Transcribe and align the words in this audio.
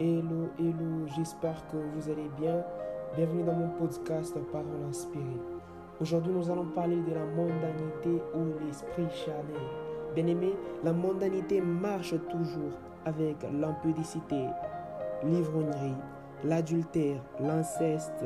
Hello, 0.00 0.48
hello, 0.58 1.06
j'espère 1.14 1.54
que 1.68 1.76
vous 1.76 2.10
allez 2.10 2.28
bien. 2.36 2.64
Bienvenue 3.14 3.44
dans 3.44 3.52
mon 3.52 3.68
podcast 3.78 4.36
Parole 4.50 4.66
inspirée. 4.88 5.22
Aujourd'hui, 6.00 6.32
nous 6.32 6.50
allons 6.50 6.64
parler 6.64 6.96
de 6.96 7.14
la 7.14 7.24
mondanité 7.24 8.20
ou 8.34 8.66
l'esprit 8.66 9.06
charnel. 9.24 9.54
Bien 10.16 10.26
aimé, 10.26 10.56
la 10.82 10.92
mondanité 10.92 11.60
marche 11.60 12.16
toujours 12.28 12.72
avec 13.04 13.36
l'impudicité, 13.52 14.46
l'ivrognerie, 15.22 15.94
l'adultère, 16.42 17.22
l'inceste 17.38 18.24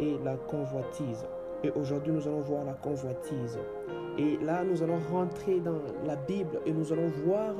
et 0.00 0.16
la 0.24 0.36
convoitise. 0.36 1.26
Et 1.62 1.70
aujourd'hui, 1.72 2.14
nous 2.14 2.26
allons 2.26 2.40
voir 2.40 2.64
la 2.64 2.72
convoitise. 2.72 3.58
Et 4.16 4.38
là, 4.38 4.64
nous 4.64 4.82
allons 4.82 5.00
rentrer 5.12 5.60
dans 5.60 5.82
la 6.06 6.16
Bible 6.16 6.60
et 6.64 6.72
nous 6.72 6.90
allons 6.94 7.10
voir 7.26 7.52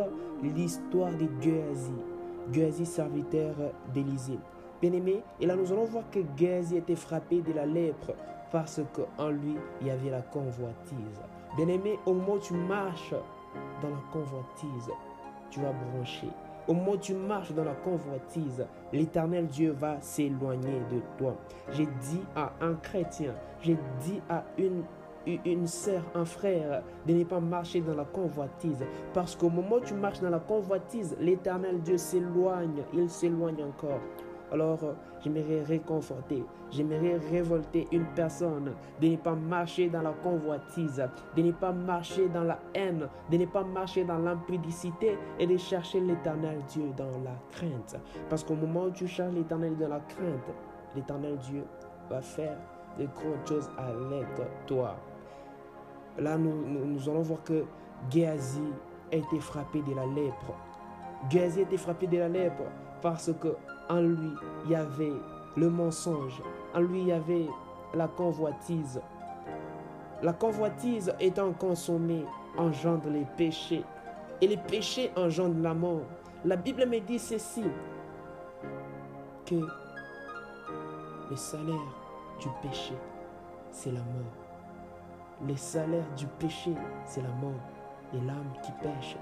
l'histoire 0.43 1.11
de 1.11 1.27
Géasi. 1.43 1.93
Géasi, 2.53 2.87
serviteur 2.87 3.55
d'Élisée. 3.93 4.39
Bien-aimé, 4.81 5.23
et 5.41 5.47
là, 5.47 5.57
nous 5.57 5.73
allons 5.73 5.85
voir 5.85 6.05
que 6.11 6.21
Géasi 6.37 6.77
était 6.77 6.97
frappé 6.97 7.41
de 7.41 7.53
la 7.53 7.67
lèpre 7.67 8.13
parce 8.53 8.81
qu'en 8.93 9.31
lui, 9.31 9.57
il 9.81 9.87
y 9.87 9.91
avait 9.91 10.11
la 10.11 10.23
convoitise. 10.23 11.21
Bien-aimé, 11.57 11.99
au 12.07 12.13
moment 12.13 12.35
où 12.35 12.39
tu 12.39 12.55
marches 12.55 13.15
dans 13.81 13.89
la 13.89 14.03
convoitise, 14.13 14.91
tu 15.51 15.61
vas 15.61 15.73
brancher. 15.73 16.29
Au 16.67 16.73
moment 16.73 16.93
où 16.93 16.97
tu 16.97 17.15
marches 17.15 17.53
dans 17.53 17.65
la 17.65 17.75
convoitise, 17.75 18.65
l'éternel 18.93 19.47
Dieu 19.47 19.73
va 19.73 20.01
s'éloigner 20.01 20.81
de 20.91 21.01
toi. 21.19 21.35
J'ai 21.73 21.87
dit 21.87 22.23
à 22.35 22.53
un 22.61 22.75
chrétien, 22.75 23.35
j'ai 23.61 23.77
dit 24.01 24.21
à 24.31 24.45
une 24.57 24.83
une 25.27 25.67
sœur, 25.67 26.03
un 26.15 26.25
frère, 26.25 26.83
de 27.07 27.13
ne 27.13 27.25
pas 27.25 27.41
marcher 27.41 27.81
dans 27.81 27.95
la 27.95 28.05
convoitise. 28.05 28.85
Parce 29.13 29.37
qu'au 29.37 29.51
moment 29.51 29.77
où 29.77 29.81
tu 29.81 29.95
marches 29.95 30.21
dans 30.21 30.31
la 30.31 30.41
convoitise, 30.41 31.17
l'éternel 31.21 31.81
Dieu 31.81 31.99
s'éloigne, 31.99 32.83
il 32.93 33.09
s'éloigne 33.11 33.63
encore. 33.65 34.01
Alors, 34.53 34.79
j'aimerais 35.21 35.63
réconforter, 35.63 36.45
j'aimerais 36.71 37.19
révolter 37.31 37.89
une 37.91 38.05
personne 38.15 38.73
de 39.01 39.09
ne 39.09 39.17
pas 39.17 39.35
marcher 39.35 39.89
dans 39.89 40.03
la 40.03 40.13
convoitise, 40.13 41.03
de 41.35 41.43
ne 41.43 41.51
pas 41.51 41.73
marcher 41.73 42.29
dans 42.29 42.45
la 42.45 42.61
haine, 42.75 43.09
de 43.33 43.37
ne 43.37 43.47
pas 43.47 43.65
marcher 43.65 44.05
dans 44.05 44.19
l'impudicité 44.19 45.19
et 45.41 45.47
de 45.47 45.57
chercher 45.57 46.01
l'éternel 46.01 46.59
Dieu 46.69 46.93
dans 46.97 47.11
la 47.25 47.37
crainte. 47.51 47.97
Parce 48.29 48.45
qu'au 48.45 48.55
moment 48.55 48.85
où 48.85 48.91
tu 48.91 49.09
cherches 49.09 49.35
l'éternel 49.35 49.77
dans 49.77 49.89
la 49.89 50.01
crainte, 50.01 50.55
l'éternel 50.95 51.37
Dieu 51.39 51.65
va 52.09 52.21
faire 52.21 52.57
de 52.99 53.07
grandes 53.07 53.49
choses 53.49 53.71
avec 53.77 54.27
toi. 54.67 54.95
Là, 56.19 56.37
nous, 56.37 57.09
allons 57.09 57.23
voir 57.23 57.43
que 57.43 57.65
Géasi 58.11 58.63
a 59.13 59.17
été 59.17 59.41
frappé 59.41 59.83
de 59.83 59.95
la 59.95 60.07
lèpre. 60.07 60.55
Géasi 61.29 61.61
a 61.61 61.63
été 61.63 61.77
frappé 61.77 62.07
de 62.07 62.19
la 62.19 62.29
lèpre 62.29 62.65
parce 63.03 63.31
que 63.41 63.57
en 63.89 64.01
lui, 64.01 64.31
il 64.65 64.71
y 64.71 64.75
avait 64.75 65.13
le 65.57 65.69
mensonge. 65.69 66.41
En 66.75 66.81
lui, 66.81 67.01
il 67.01 67.09
y 67.09 67.13
avait 67.13 67.47
la 67.95 68.09
convoitise. 68.09 69.01
La 70.23 70.33
convoitise 70.33 71.13
étant 71.21 71.53
consommée 71.53 72.25
engendre 72.57 73.11
les 73.11 73.27
péchés. 73.37 73.85
Et 74.41 74.47
les 74.47 74.57
péchés 74.57 75.11
engendrent 75.17 75.63
la 75.63 75.75
mort. 75.75 76.03
La 76.45 76.57
Bible 76.57 76.87
me 76.87 77.01
dit 77.01 77.19
ceci, 77.19 77.65
que 79.47 79.55
le 81.31 81.37
salaire 81.37 81.75
du 82.41 82.49
péché, 82.63 82.95
c'est 83.71 83.93
la 83.93 84.01
mort. 84.01 84.44
Le 85.43 85.57
salaire 85.57 86.09
du 86.17 86.27
péché, 86.39 86.73
c'est 87.05 87.23
la 87.23 87.29
mort. 87.29 87.53
Et 88.13 88.21
l'âme 88.21 88.53
qui 88.63 88.71
pêche, 88.81 89.17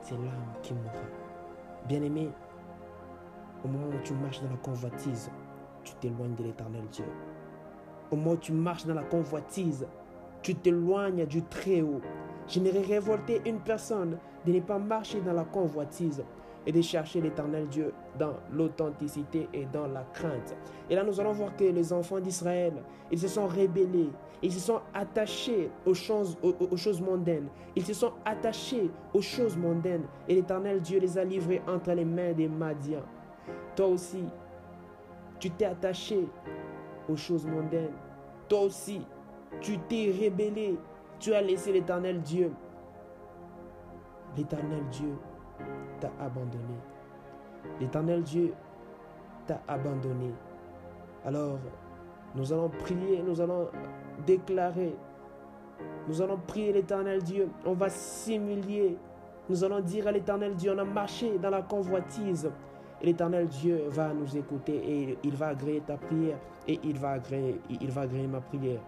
c'est 0.00 0.14
l'âme 0.14 0.54
qui 0.62 0.72
mourra. 0.72 1.04
Bien-aimé, 1.86 2.30
au 3.62 3.68
moment 3.68 3.88
où 3.88 4.02
tu 4.02 4.14
marches 4.14 4.40
dans 4.40 4.50
la 4.50 4.56
convoitise, 4.56 5.30
tu 5.84 5.94
t'éloignes 5.96 6.34
de 6.34 6.44
l'éternel 6.44 6.84
Dieu. 6.90 7.04
Au 8.10 8.16
moment 8.16 8.32
où 8.32 8.36
tu 8.36 8.52
marches 8.52 8.86
dans 8.86 8.94
la 8.94 9.02
convoitise, 9.02 9.86
tu 10.42 10.54
t'éloignes 10.54 11.26
du 11.26 11.42
Très-Haut. 11.42 12.00
J'aimerais 12.48 12.80
révolter 12.80 13.42
une 13.44 13.60
personne 13.60 14.18
de 14.46 14.52
ne 14.52 14.60
pas 14.60 14.78
marcher 14.78 15.20
dans 15.20 15.34
la 15.34 15.44
convoitise 15.44 16.24
et 16.66 16.72
de 16.72 16.82
chercher 16.82 17.20
l'éternel 17.20 17.68
Dieu 17.68 17.92
dans 18.18 18.34
l'authenticité 18.52 19.48
et 19.54 19.66
dans 19.66 19.86
la 19.86 20.02
crainte. 20.12 20.56
Et 20.90 20.94
là, 20.94 21.04
nous 21.04 21.20
allons 21.20 21.32
voir 21.32 21.54
que 21.56 21.64
les 21.64 21.92
enfants 21.92 22.18
d'Israël, 22.18 22.72
ils 23.10 23.18
se 23.18 23.28
sont 23.28 23.46
rébellés, 23.46 24.10
ils 24.42 24.52
se 24.52 24.58
sont 24.58 24.80
attachés 24.92 25.70
aux 25.86 25.94
choses, 25.94 26.36
aux, 26.42 26.76
choses 26.76 27.00
mondaines, 27.00 27.48
ils 27.76 27.84
se 27.84 27.94
sont 27.94 28.12
attachés 28.24 28.90
aux 29.14 29.22
choses 29.22 29.56
mondaines 29.56 30.04
et 30.28 30.34
l'éternel 30.34 30.80
Dieu 30.80 30.98
les 30.98 31.16
a 31.16 31.24
livrés 31.24 31.62
entre 31.68 31.92
les 31.92 32.04
mains 32.04 32.32
des 32.32 32.48
Madians. 32.48 33.04
Toi 33.76 33.86
aussi, 33.86 34.24
tu 35.38 35.50
t'es 35.50 35.66
attaché 35.66 36.26
aux 37.08 37.16
choses 37.16 37.46
mondaines. 37.46 37.94
Toi 38.48 38.62
aussi, 38.62 39.02
tu 39.60 39.78
t'es 39.78 40.12
rébellé. 40.18 40.76
Tu 41.18 41.32
as 41.32 41.40
laissé 41.40 41.72
l'éternel 41.72 42.20
Dieu. 42.20 42.52
L'éternel 44.36 44.82
Dieu 44.90 45.14
t'a 46.00 46.10
abandonné. 46.20 46.76
L'éternel 47.80 48.22
Dieu 48.22 48.52
t'a 49.46 49.60
abandonné. 49.68 50.32
Alors, 51.24 51.58
nous 52.34 52.52
allons 52.52 52.68
prier, 52.68 53.22
nous 53.26 53.40
allons 53.40 53.68
déclarer, 54.26 54.94
nous 56.08 56.22
allons 56.22 56.38
prier 56.46 56.72
l'éternel 56.72 57.22
Dieu. 57.22 57.48
On 57.64 57.74
va 57.74 57.88
s'humilier. 57.88 58.96
Nous 59.48 59.62
allons 59.62 59.80
dire 59.80 60.06
à 60.08 60.12
l'éternel 60.12 60.54
Dieu, 60.54 60.72
on 60.74 60.78
a 60.78 60.84
marché 60.84 61.38
dans 61.38 61.50
la 61.50 61.62
convoitise. 61.62 62.50
Et 63.00 63.06
l'éternel 63.06 63.46
Dieu 63.46 63.84
va 63.88 64.12
nous 64.12 64.36
écouter 64.36 64.74
et 64.74 65.18
il 65.22 65.36
va 65.36 65.48
agréer 65.48 65.80
ta 65.80 65.96
prière 65.96 66.38
et 66.66 66.80
il 66.82 66.98
va 66.98 67.10
agréer, 67.12 67.60
il 67.68 67.90
va 67.90 68.02
agréer 68.02 68.26
ma 68.26 68.40
prière. 68.40 68.80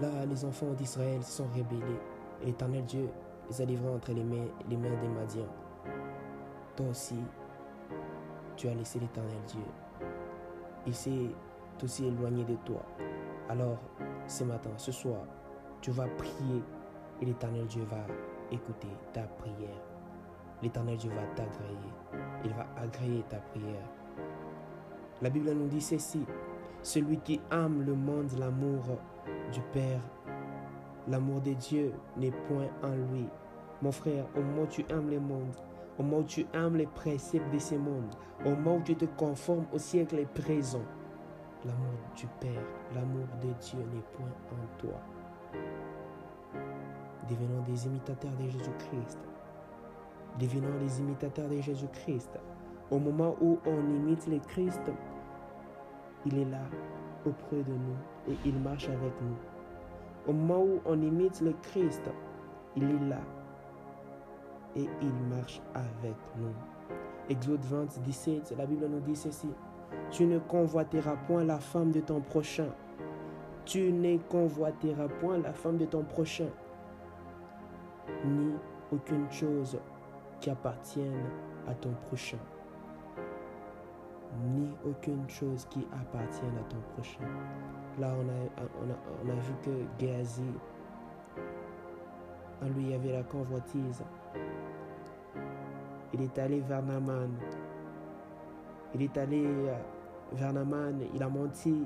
Là, 0.00 0.26
les 0.28 0.44
enfants 0.44 0.72
d'Israël 0.76 1.22
sont 1.22 1.46
rébellés. 1.54 1.98
L'éternel 2.44 2.84
Dieu 2.84 3.08
les 3.48 3.60
a 3.60 3.64
livrés 3.64 3.90
entre 3.90 4.12
les 4.12 4.24
mains, 4.24 4.48
les 4.68 4.76
mains 4.76 4.96
des 5.00 5.08
Madians. 5.08 5.48
Toi 6.76 6.86
aussi, 6.90 7.18
tu 8.56 8.68
as 8.68 8.74
laissé 8.74 8.98
l'éternel 9.00 9.38
Dieu. 9.46 9.62
Il 10.86 10.94
s'est 10.94 11.30
aussi 11.82 12.06
éloigné 12.06 12.44
de 12.44 12.54
toi. 12.64 12.82
Alors, 13.48 13.78
ce 14.26 14.44
matin, 14.44 14.70
ce 14.76 14.92
soir, 14.92 15.22
tu 15.80 15.90
vas 15.90 16.06
prier 16.16 16.62
et 17.20 17.24
l'éternel 17.24 17.66
Dieu 17.66 17.84
va 17.90 18.04
écouter 18.50 18.88
ta 19.12 19.22
prière. 19.22 19.82
L'éternel 20.62 20.96
Dieu 20.96 21.10
va 21.10 21.22
t'agréer. 21.34 21.92
Il 22.44 22.52
va 22.52 22.66
agréer 22.76 23.22
ta 23.28 23.38
prière. 23.38 23.88
La 25.22 25.30
Bible 25.30 25.52
nous 25.52 25.68
dit 25.68 25.80
ceci. 25.80 26.24
Celui 26.82 27.18
qui 27.18 27.40
aime 27.50 27.82
le 27.82 27.94
monde, 27.94 28.30
l'amour 28.38 28.84
du 29.52 29.60
Père 29.72 30.00
L'amour 31.08 31.40
de 31.40 31.54
Dieu 31.54 31.94
n'est 32.18 32.30
point 32.30 32.68
en 32.82 32.90
lui. 32.90 33.26
Mon 33.80 33.92
frère, 33.92 34.26
au 34.36 34.42
moment 34.42 34.62
où 34.62 34.66
tu 34.66 34.84
aimes 34.90 35.08
le 35.08 35.18
monde, 35.18 35.54
au 35.98 36.02
moment 36.02 36.18
où 36.18 36.24
tu 36.24 36.44
aimes 36.52 36.76
les 36.76 36.86
préceptes 36.86 37.50
de 37.50 37.58
ce 37.58 37.76
monde, 37.76 38.14
au 38.44 38.50
moment 38.50 38.76
où 38.76 38.82
tu 38.82 38.94
te 38.94 39.06
conformes 39.16 39.64
au 39.72 39.78
siècle 39.78 40.26
présent, 40.34 40.82
l'amour 41.64 41.98
du 42.14 42.26
Père, 42.40 42.62
l'amour 42.94 43.26
de 43.40 43.48
Dieu 43.58 43.78
n'est 43.78 44.02
point 44.16 44.28
en 44.52 44.78
toi. 44.78 45.00
Devenons 47.26 47.62
des 47.62 47.86
imitateurs 47.86 48.36
de 48.38 48.50
Jésus-Christ. 48.50 49.18
Devenons 50.38 50.78
des 50.78 51.00
imitateurs 51.00 51.48
de 51.48 51.60
Jésus-Christ. 51.60 52.38
Au 52.90 52.98
moment 52.98 53.34
où 53.40 53.58
on 53.64 53.80
imite 53.94 54.26
le 54.26 54.40
Christ, 54.40 54.82
il 56.26 56.38
est 56.38 56.50
là, 56.50 56.60
auprès 57.24 57.62
de 57.62 57.72
nous, 57.72 58.32
et 58.32 58.36
il 58.44 58.58
marche 58.60 58.88
avec 58.88 59.12
nous. 59.22 59.57
Au 60.28 60.32
moment 60.32 60.62
où 60.62 60.80
on 60.84 61.00
imite 61.00 61.40
le 61.40 61.54
Christ, 61.62 62.02
il 62.76 62.84
est 62.84 63.08
là 63.08 63.20
et 64.76 64.86
il 65.00 65.14
marche 65.34 65.62
avec 65.74 66.16
nous. 66.36 66.52
Exode 67.30 67.64
20, 67.64 68.00
17, 68.02 68.54
la 68.58 68.66
Bible 68.66 68.86
nous 68.88 69.00
dit 69.00 69.16
ceci. 69.16 69.48
Tu 70.10 70.26
ne 70.26 70.38
convoiteras 70.38 71.16
point 71.26 71.44
la 71.44 71.58
femme 71.58 71.92
de 71.92 72.00
ton 72.00 72.20
prochain. 72.20 72.68
Tu 73.64 73.90
ne 73.90 74.18
convoiteras 74.18 75.08
point 75.08 75.38
la 75.38 75.54
femme 75.54 75.78
de 75.78 75.86
ton 75.86 76.02
prochain, 76.02 76.48
ni 78.24 78.52
aucune 78.92 79.30
chose 79.30 79.78
qui 80.40 80.50
appartienne 80.50 81.24
à 81.66 81.74
ton 81.74 81.92
prochain 82.06 82.38
ni 84.54 84.74
aucune 84.84 85.28
chose 85.28 85.66
qui 85.70 85.86
appartienne 85.92 86.56
à 86.58 86.64
ton 86.70 86.78
prochain. 86.94 87.24
Là, 87.98 88.12
on 88.14 88.28
a, 88.28 88.64
on 89.24 89.30
a, 89.30 89.34
vu 89.34 89.52
que 89.62 89.70
Géasi, 89.98 90.42
en 92.62 92.66
lui, 92.66 92.84
il 92.84 92.90
y 92.90 92.94
avait 92.94 93.12
la 93.12 93.22
convoitise. 93.22 94.02
Il 96.14 96.22
est 96.22 96.38
allé 96.38 96.60
vers 96.60 96.82
Naman. 96.82 97.30
Il 98.94 99.02
est 99.02 99.16
allé 99.18 99.44
euh, 99.46 99.74
vers 100.32 100.52
Naman, 100.52 101.00
il 101.14 101.22
a 101.22 101.28
menti. 101.28 101.84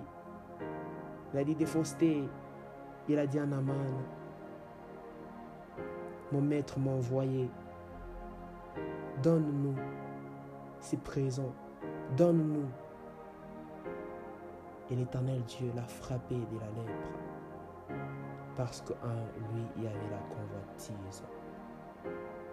Il 1.32 1.38
a 1.38 1.44
dit 1.44 1.54
des. 1.54 2.28
Il 3.08 3.18
a 3.18 3.26
dit 3.26 3.38
à 3.38 3.46
Naman, 3.46 3.74
mon 6.30 6.40
maître 6.40 6.78
m'a 6.78 6.92
envoyé 6.92 7.50
donne-nous 9.22 9.74
ces 10.80 10.96
présents, 10.96 11.54
donne-nous. 12.16 12.68
Et 14.90 14.96
l'Éternel 14.96 15.42
Dieu 15.44 15.72
l'a 15.74 15.84
frappé 15.84 16.34
de 16.34 16.58
la 16.58 16.66
lèpre, 16.66 17.98
parce 18.56 18.82
qu'en 18.82 19.54
lui, 19.54 19.62
il 19.76 19.84
y 19.84 19.86
avait 19.86 20.10
la 20.10 20.18
convoitise. 20.34 21.24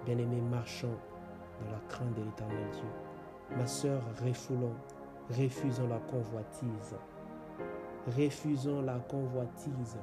Bien-aimé, 0.06 0.42
marchons 0.50 0.96
dans 1.62 1.72
la 1.72 1.82
crainte 1.90 2.14
de 2.16 2.22
l'Éternel 2.22 2.72
Dieu. 2.72 3.58
Ma 3.58 3.68
sœur, 3.68 4.02
refoulons, 4.24 4.76
refusons 5.30 5.88
la 5.88 6.00
convoitise. 6.00 6.96
Refusons 8.08 8.82
la 8.82 9.00
convoitise. 9.00 9.98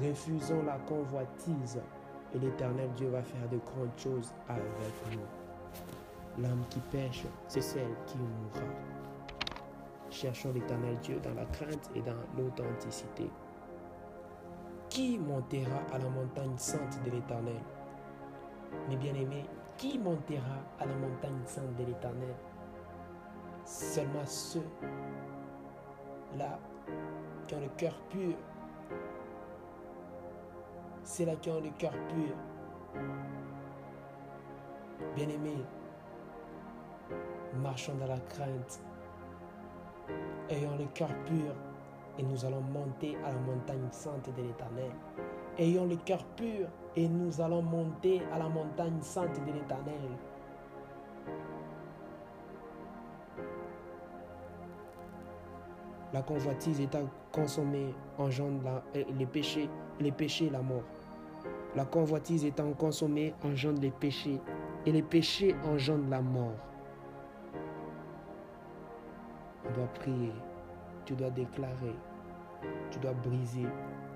Refusons 0.00 0.62
la 0.64 0.78
convoitise. 0.86 1.80
Et 2.34 2.38
l'Éternel 2.38 2.90
Dieu 2.96 3.08
va 3.08 3.22
faire 3.22 3.48
de 3.48 3.58
grandes 3.58 3.96
choses 3.96 4.34
avec 4.48 4.62
nous. 5.12 5.45
L'âme 6.38 6.64
qui 6.68 6.80
pêche, 6.80 7.24
c'est 7.48 7.62
celle 7.62 7.94
qui 8.06 8.18
mourra. 8.18 8.66
Cherchons 10.10 10.52
l'Éternel 10.52 10.98
Dieu 10.98 11.18
dans 11.20 11.34
la 11.34 11.46
crainte 11.46 11.90
et 11.94 12.02
dans 12.02 12.16
l'authenticité. 12.36 13.30
Qui 14.90 15.18
montera 15.18 15.80
à 15.92 15.98
la 15.98 16.08
montagne 16.08 16.56
sainte 16.56 17.02
de 17.04 17.10
l'Éternel? 17.10 17.60
Mes 18.88 18.96
bien-aimés, 18.96 19.46
qui 19.78 19.98
montera 19.98 20.60
à 20.78 20.86
la 20.86 20.94
montagne 20.94 21.40
sainte 21.44 21.74
de 21.76 21.84
l'Éternel? 21.84 22.34
Seulement 23.64 24.26
ceux 24.26 24.66
là 26.36 26.58
qui 27.46 27.54
ont 27.54 27.60
le 27.60 27.68
cœur 27.76 27.94
pur. 28.10 28.34
C'est 31.02 31.24
là 31.24 31.34
qui 31.36 31.50
ont 31.50 31.60
le 31.60 31.70
cœur 31.78 31.92
pur. 32.08 33.02
Bien-aimés, 35.14 35.64
marchons 37.56 37.94
dans 38.00 38.06
la 38.06 38.18
crainte. 38.18 38.80
Ayons 40.48 40.76
le 40.78 40.86
cœur 40.94 41.08
pur 41.24 41.54
et 42.18 42.22
nous 42.22 42.44
allons 42.44 42.60
monter 42.60 43.16
à 43.24 43.32
la 43.32 43.38
montagne 43.40 43.88
sainte 43.90 44.28
de 44.36 44.42
l'Éternel. 44.42 44.90
Ayons 45.58 45.86
le 45.86 45.96
cœur 45.96 46.24
pur 46.36 46.68
et 46.94 47.08
nous 47.08 47.40
allons 47.40 47.62
monter 47.62 48.22
à 48.32 48.38
la 48.38 48.48
montagne 48.48 49.00
sainte 49.00 49.38
de 49.46 49.52
l'Éternel. 49.52 50.00
La 56.12 56.22
convoitise 56.22 56.80
étant 56.80 57.08
consommée 57.32 57.94
engendre 58.16 58.82
euh, 58.94 59.04
les 59.18 59.26
péchés, 59.26 59.68
les 60.00 60.12
péchés 60.12 60.48
la 60.48 60.62
mort. 60.62 60.84
La 61.74 61.84
convoitise 61.84 62.44
étant 62.44 62.72
consommée 62.72 63.34
engendre 63.44 63.80
les 63.82 63.90
péchés 63.90 64.40
et 64.86 64.92
les 64.92 65.02
péchés 65.02 65.54
engendrent 65.64 66.08
la 66.08 66.22
mort. 66.22 66.54
On 69.68 69.74
doit 69.74 69.88
prier, 69.94 70.32
tu 71.04 71.14
dois 71.14 71.30
déclarer, 71.30 71.96
tu 72.90 72.98
dois 72.98 73.12
briser 73.12 73.66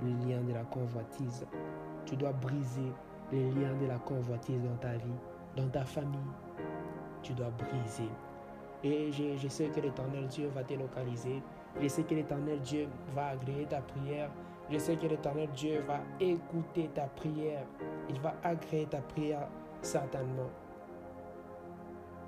les 0.02 0.12
liens 0.26 0.43
de 0.43 0.52
la 0.52 0.64
convoitise. 0.64 1.47
Tu 2.06 2.17
dois 2.17 2.32
briser 2.32 2.93
les 3.31 3.50
liens 3.50 3.75
de 3.81 3.87
la 3.87 3.99
convoitise 3.99 4.62
dans 4.62 4.76
ta 4.76 4.93
vie, 4.93 5.19
dans 5.56 5.69
ta 5.69 5.85
famille. 5.85 6.19
Tu 7.23 7.32
dois 7.35 7.50
briser. 7.50 8.08
Et 8.82 9.12
je, 9.12 9.49
sais 9.49 9.67
que 9.67 9.81
l'éternel 9.81 10.26
Dieu 10.29 10.50
va 10.55 10.64
te 10.64 10.73
localiser 10.73 11.43
je 11.79 11.88
sais 11.88 12.03
que 12.03 12.14
l'éternel 12.14 12.61
Dieu 12.61 12.88
va 13.14 13.29
agréer 13.29 13.64
ta 13.67 13.81
prière. 13.81 14.31
Je 14.70 14.79
sais 14.79 14.96
que 14.96 15.06
l'éternel 15.06 15.49
Dieu 15.55 15.82
va 15.87 16.00
écouter 16.19 16.91
ta 16.94 17.05
prière. 17.06 17.64
Il 18.08 18.20
va 18.20 18.35
agréer 18.43 18.87
ta 18.87 18.99
prière 18.99 19.49
certainement. 19.82 20.50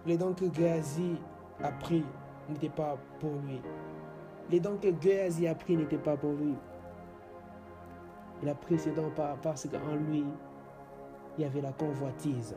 Les 0.07 0.17
dons 0.17 0.33
que 0.33 0.53
Géasi 0.53 1.17
a 1.63 1.71
pris 1.71 2.05
n'étaient 2.49 2.69
pas 2.69 2.97
pour 3.21 3.33
lui. 3.47 3.61
Les 4.51 4.61
dons 4.61 4.77
que 4.77 4.89
Géasi 5.01 5.47
a 5.47 5.55
pris 5.55 5.77
n'étaient 5.77 5.99
pas 5.99 6.17
pour 6.17 6.33
lui. 6.33 6.55
Il 8.43 8.49
a 8.49 8.55
pris 8.55 8.79
ces 8.79 8.91
dons 8.91 9.13
parce 9.43 9.69
qu'en 9.69 9.95
lui, 9.95 10.25
il 11.39 11.43
y 11.43 11.45
avait 11.45 11.61
la 11.61 11.73
convoitise. 11.73 12.57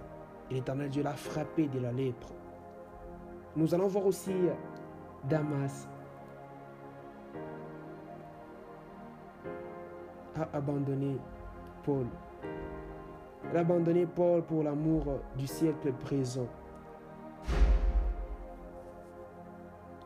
Et 0.50 0.56
l'éternel 0.56 0.90
Dieu 0.90 1.04
l'a 1.04 1.14
frappé 1.14 1.68
de 1.68 1.80
la 1.80 1.92
lèpre. 1.92 2.34
Nous 3.56 3.74
allons 3.74 3.88
voir 3.88 4.06
aussi 4.06 4.34
Damas 5.24 5.88
a 10.36 10.58
abandonné 10.58 11.18
Paul. 11.84 12.06
Elle 13.50 13.58
a 13.58 13.60
abandonné 13.62 14.06
Paul 14.06 14.42
pour 14.44 14.64
l'amour 14.64 15.20
du 15.38 15.48
siècle 15.48 15.94
présent. 15.94 16.48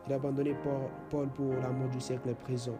Il 0.06 0.12
a 0.12 0.16
abandonné 0.16 0.54
Paul 1.10 1.28
pour 1.28 1.54
l'amour 1.54 1.88
du 1.88 2.00
siècle 2.00 2.34
présent. 2.34 2.78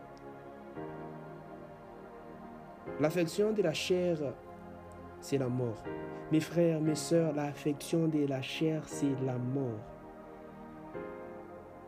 L'affection 2.99 3.53
de 3.53 3.63
la 3.63 3.73
chair, 3.73 4.19
c'est 5.21 5.39
la 5.39 5.49
mort. 5.49 5.83
Mes 6.33 6.41
frères, 6.41 6.81
mes 6.81 6.95
sœurs, 6.95 7.33
l'affection 7.33 8.09
de 8.09 8.27
la 8.27 8.43
chair, 8.43 8.83
c'est 8.87 9.15
la 9.25 9.39
mort. 9.39 9.81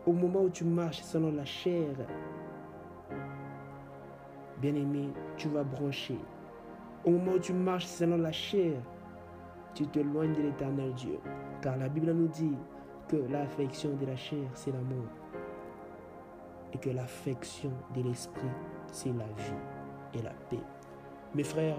Au 0.06 0.12
moment 0.12 0.43
où 0.43 0.50
tu 0.50 0.64
marches 0.64 1.02
selon 1.02 1.32
la 1.32 1.44
chair, 1.44 1.94
Bien-aimé, 4.62 5.08
tu 5.37 5.49
vas 5.49 5.64
brancher. 5.64 6.19
Au 7.05 7.11
moment 7.11 7.32
où 7.32 7.38
tu 7.40 7.52
marches 7.52 7.87
selon 7.87 8.17
la 8.17 8.31
chair, 8.31 8.75
tu 9.75 9.84
t'éloignes 9.88 10.34
de 10.34 10.43
l'éternel 10.43 10.94
Dieu. 10.94 11.19
Car 11.61 11.76
la 11.79 11.88
Bible 11.88 12.12
nous 12.12 12.29
dit 12.29 12.56
que 13.08 13.17
l'affection 13.29 13.96
de 13.96 14.06
la 14.06 14.14
chair, 14.14 14.49
c'est 14.55 14.70
la 14.70 14.79
mort. 14.79 15.21
Et 16.72 16.78
que 16.78 16.90
l'affection 16.90 17.70
de 17.94 18.02
l'esprit, 18.02 18.48
c'est 18.90 19.12
la 19.12 19.26
vie 19.26 20.19
et 20.19 20.22
la 20.22 20.32
paix. 20.50 20.62
Mes 21.34 21.44
frères, 21.44 21.76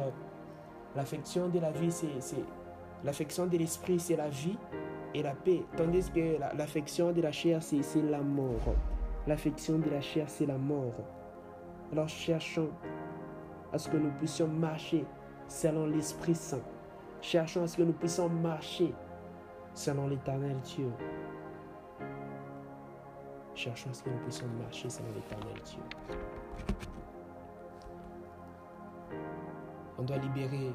l'affection 0.95 1.49
de 1.49 1.59
la 1.59 1.71
vie, 1.71 1.91
c'est 1.91 2.35
l'affection 3.03 3.47
de 3.47 3.57
l'esprit, 3.57 3.99
c'est 3.99 4.15
la 4.15 4.29
vie 4.29 4.57
et 5.13 5.23
la 5.23 5.33
paix. 5.33 5.63
Tandis 5.75 6.09
que 6.11 6.37
l'affection 6.57 7.11
de 7.11 7.21
la 7.21 7.31
chair, 7.31 7.61
c'est 7.61 7.81
la 8.01 8.21
mort. 8.21 8.75
L'affection 9.27 9.79
de 9.79 9.89
la 9.89 10.01
chair, 10.01 10.25
c'est 10.27 10.45
la 10.45 10.57
mort. 10.57 10.95
Alors 11.91 12.09
cherchons 12.09 12.69
à 13.71 13.77
ce 13.77 13.89
que 13.89 13.97
nous 13.97 14.11
puissions 14.11 14.47
marcher 14.47 15.05
selon 15.47 15.85
l'Esprit 15.85 16.35
Saint. 16.35 16.61
Cherchons 17.21 17.63
à 17.63 17.67
ce 17.67 17.77
que 17.77 17.83
nous 17.83 17.93
puissions 17.93 18.29
marcher 18.29 18.93
selon 19.73 20.07
l'éternel 20.07 20.57
Dieu. 20.63 20.91
Cherchons 23.55 23.93
ce 23.93 24.03
que 24.03 24.09
nous 24.09 24.17
puissions 24.17 24.47
marcher 24.61 24.89
selon 24.89 25.09
l'éternel 25.13 25.53
Dieu. 25.63 25.81
On 29.99 30.03
doit 30.03 30.17
libérer 30.17 30.73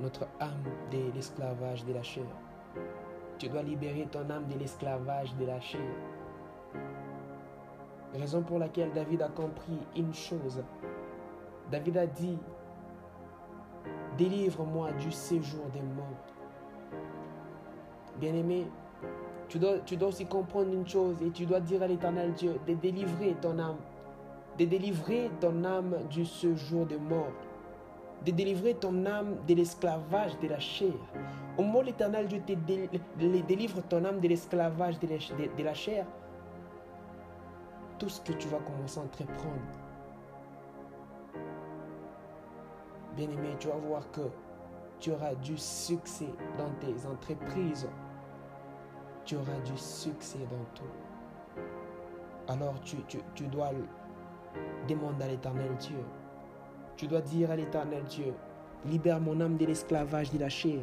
notre 0.00 0.26
âme 0.40 0.64
de 0.90 1.12
l'esclavage 1.14 1.84
de 1.84 1.92
la 1.92 2.02
chair. 2.02 2.24
Tu 3.38 3.48
dois 3.48 3.62
libérer 3.62 4.08
ton 4.10 4.28
âme 4.30 4.46
de 4.46 4.58
l'esclavage 4.58 5.34
de 5.36 5.44
la 5.44 5.60
chair. 5.60 5.94
Raison 8.14 8.42
pour 8.42 8.58
laquelle 8.58 8.92
David 8.92 9.22
a 9.22 9.28
compris 9.28 9.78
une 9.94 10.12
chose. 10.14 10.62
David 11.70 11.96
a 11.98 12.06
dit, 12.06 12.38
délivre-moi 14.16 14.92
du 14.92 15.12
séjour 15.12 15.66
des 15.72 15.82
morts. 15.82 16.06
Bien-aimé, 18.18 18.66
tu 19.50 19.58
dois, 19.58 19.78
tu 19.84 19.96
dois 19.96 20.08
aussi 20.08 20.26
comprendre 20.26 20.72
une 20.72 20.86
chose 20.86 21.20
et 21.22 21.30
tu 21.30 21.44
dois 21.44 21.58
dire 21.58 21.82
à 21.82 21.88
l'éternel 21.88 22.32
Dieu 22.34 22.54
de 22.68 22.74
délivrer 22.74 23.34
ton 23.42 23.58
âme, 23.58 23.78
de 24.56 24.64
délivrer 24.64 25.28
ton 25.40 25.64
âme 25.64 25.96
du 26.08 26.24
séjour 26.24 26.86
des 26.86 26.98
morts, 26.98 27.32
de 28.24 28.30
délivrer 28.30 28.74
ton 28.74 29.04
âme 29.06 29.34
de 29.48 29.54
l'esclavage 29.54 30.38
de 30.38 30.46
la 30.46 30.60
chair. 30.60 30.92
Au 31.58 31.62
moment 31.62 31.80
où 31.80 31.82
l'éternel 31.82 32.28
Dieu 32.28 32.40
te 32.46 32.52
délivre 33.18 33.82
ton 33.88 34.04
âme 34.04 34.20
de 34.20 34.28
l'esclavage 34.28 35.00
de 35.00 35.62
la 35.64 35.74
chair, 35.74 36.06
tout 37.98 38.08
ce 38.08 38.20
que 38.20 38.32
tu 38.32 38.46
vas 38.46 38.58
commencer 38.58 39.00
à 39.00 39.02
entreprendre. 39.02 39.60
Bien-aimé, 43.16 43.56
tu 43.58 43.66
vas 43.66 43.74
voir 43.74 44.08
que 44.12 44.22
tu 45.00 45.10
auras 45.10 45.34
du 45.34 45.58
succès 45.58 46.32
dans 46.56 46.70
tes 46.78 47.04
entreprises. 47.04 47.88
Tu 49.30 49.36
auras 49.36 49.60
du 49.64 49.76
succès 49.76 50.40
dans 50.50 50.64
tout. 50.74 51.62
Alors 52.48 52.74
tu, 52.80 52.96
tu 53.36 53.46
dois 53.46 53.70
demander 54.88 55.22
à 55.22 55.28
l'éternel 55.28 55.70
Dieu. 55.78 56.00
Tu 56.96 57.06
dois 57.06 57.20
dire 57.20 57.52
à 57.52 57.54
l'éternel 57.54 58.02
Dieu, 58.08 58.34
libère 58.84 59.20
mon 59.20 59.40
âme 59.40 59.56
de 59.56 59.66
l'esclavage 59.66 60.32
de 60.32 60.38
la 60.40 60.48
chair. 60.48 60.80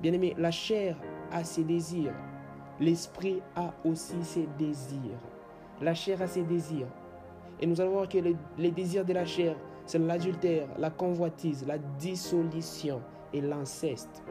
Bien-aimé, 0.00 0.36
la 0.38 0.52
chair 0.52 0.96
a 1.32 1.42
ses 1.42 1.64
désirs. 1.64 2.14
L'esprit 2.78 3.42
a 3.56 3.74
aussi 3.84 4.22
ses 4.22 4.46
désirs. 4.56 5.18
La 5.82 5.92
chair 5.92 6.22
a 6.22 6.28
ses 6.28 6.44
désirs. 6.44 6.86
Et 7.58 7.66
nous 7.66 7.80
allons 7.80 7.94
voir 7.94 8.08
que 8.08 8.18
les, 8.58 8.70
désirs 8.70 9.04
de 9.04 9.12
la 9.12 9.24
chair, 9.24 9.56
c'est 9.86 9.98
l'adultère, 9.98 10.68
la 10.78 10.90
convoitise, 10.90 11.66
la 11.66 11.78
dissolution 11.78 13.02
et 13.32 13.40
l'inceste. 13.40 14.22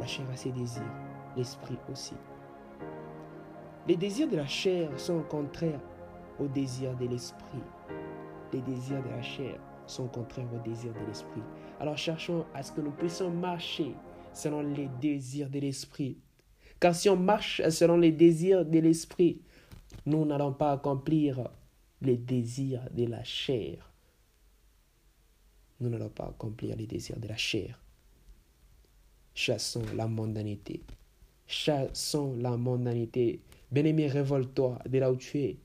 La 0.00 0.06
chair 0.06 0.24
a 0.32 0.36
ses 0.36 0.50
désirs, 0.50 0.82
l'esprit 1.36 1.76
aussi. 1.92 2.14
Les 3.86 3.96
désirs 3.96 4.30
de 4.30 4.36
la 4.36 4.46
chair 4.46 4.88
sont 4.98 5.20
contraires 5.24 5.80
aux 6.38 6.48
désirs 6.48 6.96
de 6.96 7.06
l'esprit. 7.06 7.60
Les 8.50 8.62
désirs 8.62 9.02
de 9.02 9.10
la 9.10 9.20
chair 9.20 9.60
sont 9.86 10.08
contraires 10.08 10.48
aux 10.54 10.66
désirs 10.66 10.94
de 10.94 11.06
l'esprit. 11.06 11.42
Alors 11.78 11.98
cherchons 11.98 12.46
à 12.54 12.62
ce 12.62 12.72
que 12.72 12.80
nous 12.80 12.92
puissions 12.92 13.30
marcher 13.30 13.94
selon 14.32 14.62
les 14.62 14.88
désirs 15.02 15.50
de 15.50 15.58
l'esprit. 15.58 16.16
Car 16.80 16.94
si 16.94 17.10
on 17.10 17.16
marche 17.16 17.60
selon 17.68 17.98
les 17.98 18.12
désirs 18.12 18.64
de 18.64 18.78
l'esprit, 18.78 19.42
nous 20.06 20.24
n'allons 20.24 20.54
pas 20.54 20.72
accomplir 20.72 21.46
les 22.00 22.16
désirs 22.16 22.88
de 22.92 23.04
la 23.04 23.22
chair. 23.22 23.92
Nous 25.78 25.90
n'allons 25.90 26.08
pas 26.08 26.28
accomplir 26.28 26.74
les 26.74 26.86
désirs 26.86 27.20
de 27.20 27.28
la 27.28 27.36
chair. 27.36 27.78
Chassons 29.40 29.80
la 29.96 30.06
mondanité. 30.06 30.82
Chassons 31.46 32.36
la 32.38 32.58
mondanité. 32.58 33.40
Bien-aimé, 33.72 34.06
révolte-toi 34.06 34.78
de 34.86 34.98
là 34.98 35.10
où 35.10 35.16
tu 35.16 35.38
es. 35.38 35.56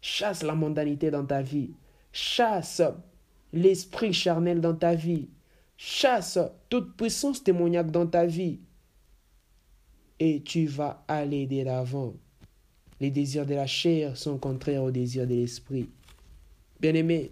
Chasse 0.00 0.42
la 0.42 0.56
mondanité 0.56 1.12
dans 1.12 1.24
ta 1.24 1.40
vie. 1.40 1.70
Chasse 2.10 2.82
l'esprit 3.52 4.12
charnel 4.12 4.60
dans 4.60 4.74
ta 4.74 4.96
vie. 4.96 5.28
Chasse 5.76 6.36
toute 6.68 6.96
puissance 6.96 7.44
démoniaque 7.44 7.92
dans 7.92 8.08
ta 8.08 8.26
vie. 8.26 8.58
Et 10.18 10.42
tu 10.42 10.66
vas 10.66 11.04
aller 11.06 11.46
de 11.46 11.62
l'avant. 11.62 12.12
Les 12.98 13.12
désirs 13.12 13.46
de 13.46 13.54
la 13.54 13.68
chair 13.68 14.16
sont 14.16 14.36
contraires 14.36 14.82
aux 14.82 14.90
désirs 14.90 15.28
de 15.28 15.34
l'esprit. 15.34 15.88
Bien-aimé, 16.80 17.30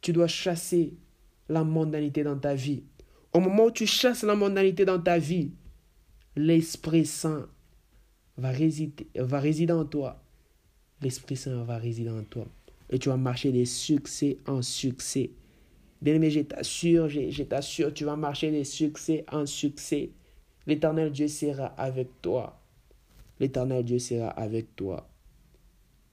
tu 0.00 0.12
dois 0.12 0.28
chasser 0.28 0.94
la 1.48 1.64
mondanité 1.64 2.22
dans 2.22 2.38
ta 2.38 2.54
vie. 2.54 2.84
Au 3.32 3.40
moment 3.40 3.66
où 3.66 3.70
tu 3.70 3.86
chasses 3.86 4.24
la 4.24 4.34
mondanité 4.34 4.84
dans 4.84 5.00
ta 5.00 5.18
vie, 5.18 5.52
l'Esprit 6.34 7.06
Saint 7.06 7.48
va 8.36 8.50
résider, 8.50 9.72
en 9.72 9.84
toi. 9.84 10.20
L'Esprit 11.00 11.36
Saint 11.36 11.62
va 11.62 11.78
résider 11.78 12.10
en 12.10 12.24
toi. 12.24 12.46
Et 12.88 12.98
tu 12.98 13.08
vas 13.08 13.16
marcher 13.16 13.52
de 13.52 13.64
succès 13.64 14.38
en 14.46 14.62
succès. 14.62 15.30
Bien-aimé, 16.02 16.30
je 16.30 16.40
t'assure, 16.40 17.08
je, 17.08 17.42
t'assure, 17.44 17.94
tu 17.94 18.04
vas 18.04 18.16
marcher 18.16 18.50
de 18.50 18.64
succès 18.64 19.24
en 19.30 19.46
succès. 19.46 20.10
L'éternel 20.66 21.12
Dieu 21.12 21.28
sera 21.28 21.66
avec 21.66 22.20
toi. 22.22 22.60
L'éternel 23.38 23.84
Dieu 23.84 23.98
sera 23.98 24.28
avec 24.30 24.74
toi. 24.74 25.08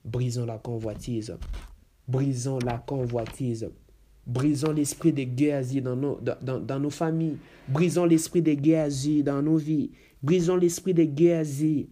Brisons 0.05 0.45
la 0.45 0.57
convoitise. 0.57 1.35
Brisons 2.07 2.59
la 2.59 2.77
convoitise. 2.77 3.69
Brisons 4.27 4.73
l'esprit 4.73 5.13
de 5.13 5.25
Géasi 5.37 5.81
dans 5.81 5.95
nos, 5.95 6.89
familles. 6.89 7.37
Brisons 7.69 8.03
l'esprit 8.03 8.41
de 8.41 8.61
Géasi 8.61 9.23
dans 9.23 9.41
nos 9.41 9.55
vies. 9.55 9.91
Brisons 10.21 10.57
l'esprit 10.57 10.93
de 10.93 11.07
Géasi 11.17 11.87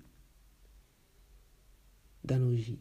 dans 2.25 2.37
nos 2.37 2.51
vies. 2.51 2.77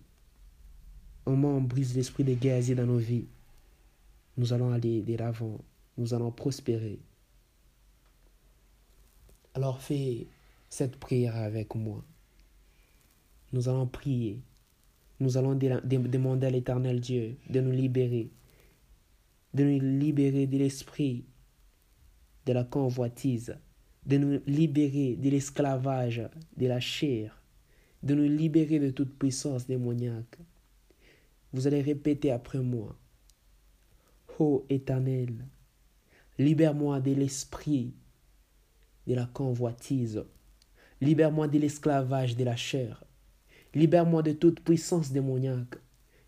Au 1.24 1.30
moment 1.30 1.54
où 1.54 1.58
on 1.58 1.60
brise 1.60 1.94
l'esprit 1.94 2.24
de 2.24 2.36
Géasi 2.40 2.74
dans 2.74 2.84
nos 2.84 2.98
vies, 2.98 3.26
nous 4.36 4.52
allons 4.52 4.72
aller 4.72 5.02
de 5.02 5.16
l'avant. 5.16 5.60
Nous 5.96 6.12
allons 6.12 6.32
prospérer. 6.32 6.98
Alors 9.54 9.80
fais 9.80 10.26
cette 10.68 10.96
prière 10.96 11.36
avec 11.36 11.76
moi. 11.76 12.02
Nous 13.52 13.68
allons 13.68 13.86
prier. 13.86 14.40
Nous 15.20 15.36
allons 15.36 15.54
demander 15.54 16.48
à 16.48 16.50
l'éternel 16.50 17.00
Dieu 17.00 17.36
de 17.48 17.60
nous 17.60 17.70
libérer 17.70 18.28
de 19.54 19.64
nous 19.64 19.80
libérer 19.80 20.46
de 20.46 20.58
l'esprit 20.58 21.24
de 22.46 22.52
la 22.52 22.64
convoitise, 22.64 23.56
de 24.04 24.18
nous 24.18 24.40
libérer 24.46 25.16
de 25.16 25.30
l'esclavage 25.30 26.22
de 26.56 26.66
la 26.66 26.80
chair, 26.80 27.40
de 28.02 28.14
nous 28.14 28.28
libérer 28.28 28.78
de 28.78 28.90
toute 28.90 29.18
puissance 29.18 29.66
démoniaque. 29.66 30.38
Vous 31.52 31.66
allez 31.66 31.80
répéter 31.80 32.30
après 32.30 32.58
moi. 32.58 32.98
Ô 34.38 34.66
Éternel, 34.68 35.46
libère-moi 36.38 37.00
de 37.00 37.12
l'esprit 37.12 37.94
de 39.06 39.14
la 39.14 39.26
convoitise, 39.26 40.24
libère-moi 41.00 41.48
de 41.48 41.58
l'esclavage 41.58 42.36
de 42.36 42.44
la 42.44 42.56
chair, 42.56 43.04
libère-moi 43.74 44.22
de 44.22 44.32
toute 44.32 44.60
puissance 44.60 45.12
démoniaque, 45.12 45.76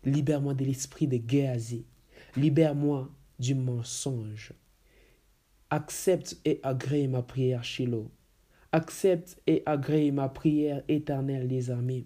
libère-moi 0.05 0.53
de 0.53 0.63
l'esprit 0.63 1.07
de 1.07 1.19
Géasi, 1.29 1.85
libère-moi 2.37 3.11
du 3.39 3.55
mensonge. 3.55 4.53
Accepte 5.69 6.37
et 6.45 6.59
agrée 6.63 7.07
ma 7.07 7.21
prière, 7.21 7.63
Shiloh. 7.63 8.09
Accepte 8.71 9.41
et 9.47 9.63
agrée 9.65 10.11
ma 10.11 10.29
prière 10.29 10.83
éternelle 10.87 11.47
des 11.47 11.71
armées. 11.71 12.05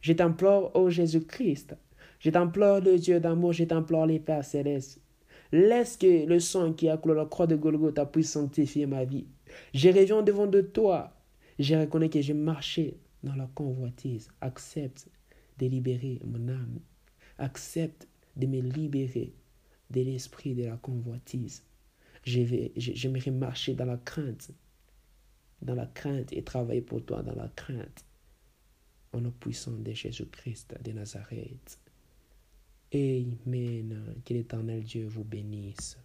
Je 0.00 0.12
t'implore, 0.12 0.74
ô 0.76 0.90
Jésus-Christ. 0.90 1.76
Je 2.18 2.30
t'implore, 2.30 2.80
le 2.80 2.98
Dieu 2.98 3.20
d'amour, 3.20 3.52
je 3.52 3.64
t'implore, 3.64 4.06
les 4.06 4.20
Pères 4.20 4.44
célestes. 4.44 5.00
Laisse 5.52 5.96
que 5.96 6.26
le 6.26 6.40
sang 6.40 6.72
qui 6.72 6.88
a 6.88 6.96
clos 6.96 7.14
la 7.14 7.26
croix 7.26 7.46
de 7.46 7.56
Golgotha 7.56 8.06
puisse 8.06 8.32
sanctifier 8.32 8.86
ma 8.86 9.04
vie. 9.04 9.26
Je 9.72 9.88
reviens 9.88 10.22
devant 10.22 10.46
de 10.46 10.60
toi. 10.60 11.12
Je 11.58 11.74
reconnais 11.74 12.08
que 12.08 12.20
j'ai 12.20 12.34
marché 12.34 12.98
dans 13.22 13.36
la 13.36 13.48
convoitise. 13.54 14.28
Accepte 14.40 15.08
de 15.58 15.66
libérer 15.66 16.20
mon 16.24 16.48
âme. 16.48 16.80
Accepte 17.38 18.08
de 18.36 18.46
me 18.46 18.60
libérer 18.60 19.34
de 19.90 20.00
l'esprit 20.00 20.54
de 20.54 20.64
la 20.64 20.76
convoitise. 20.76 21.62
J'aimerais 22.24 23.30
marcher 23.30 23.74
dans 23.74 23.84
la 23.84 23.98
crainte, 23.98 24.50
dans 25.62 25.74
la 25.74 25.86
crainte 25.86 26.32
et 26.32 26.42
travailler 26.42 26.80
pour 26.80 27.04
toi 27.04 27.22
dans 27.22 27.34
la 27.34 27.48
crainte, 27.48 28.04
en 29.12 29.20
le 29.20 29.30
puissant 29.30 29.72
de 29.72 29.92
Jésus-Christ 29.92 30.74
de 30.82 30.92
Nazareth. 30.92 31.78
Amen. 32.94 34.14
Que 34.24 34.34
l'éternel 34.34 34.84
Dieu 34.84 35.06
vous 35.06 35.24
bénisse. 35.24 35.98